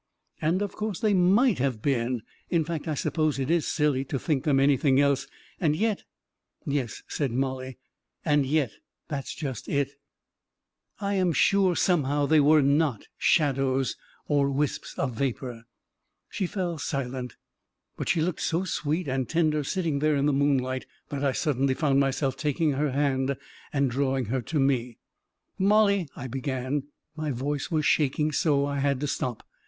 And 0.41 0.63
of 0.63 0.73
course 0.75 0.99
they 0.99 1.13
might 1.13 1.59
have 1.59 1.79
been. 1.79 2.23
In 2.49 2.63
fact, 2.65 2.87
I 2.87 2.95
suppose 2.95 3.37
it 3.37 3.51
is 3.51 3.67
silly 3.67 4.03
to 4.05 4.17
think 4.17 4.45
them 4.45 4.59
any 4.59 4.75
thing 4.75 4.99
else— 4.99 5.27
and 5.61 5.75
yet..."" 5.75 6.05
Yes," 6.65 7.03
said 7.07 7.31
Mollie, 7.31 7.67
"•and 8.25 8.43
yet 8.43 8.71
'—that's 9.09 9.35
just 9.35 9.67
it! 9.69 9.89
360 10.97 10.97
A 10.97 11.05
KING 11.05 11.07
IN 11.07 11.11
BABYLON 11.11 11.17
I 11.17 11.21
am 11.29 11.33
sure, 11.33 11.75
somehow, 11.75 12.25
they 12.25 12.39
were 12.39 12.63
not 12.63 13.07
shadows 13.19 13.95
or 14.27 14.49
wisps 14.49 14.97
of 14.97 15.13
vapor..." 15.13 15.65
She 16.31 16.47
fell 16.47 16.79
silent, 16.79 17.35
but 17.95 18.09
she 18.09 18.21
looked 18.21 18.41
so 18.41 18.63
sweet 18.63 19.07
and 19.07 19.29
tender 19.29 19.63
sitting 19.63 19.99
there 19.99 20.15
in 20.15 20.25
the 20.25 20.33
moonlight, 20.33 20.87
that 21.09 21.23
I 21.23 21.31
suddenly 21.33 21.75
found 21.75 21.99
myself 21.99 22.35
taking 22.35 22.71
her 22.71 22.89
hand 22.89 23.37
and 23.71 23.91
drawing 23.91 24.25
her 24.33 24.41
to 24.41 24.59
me." 24.59 24.97
Mollie," 25.59 26.07
I 26.15 26.25
began, 26.25 26.87
but 27.15 27.21
my 27.21 27.29
voice 27.29 27.69
was 27.69 27.85
shaking 27.85 28.31
so 28.31 28.65
I 28.65 28.79
had 28.79 28.99
to 29.01 29.05
stop. 29.07 29.43